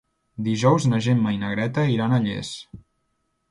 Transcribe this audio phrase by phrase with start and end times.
[0.45, 2.53] Dijous na Gemma i na Greta iran a Llers.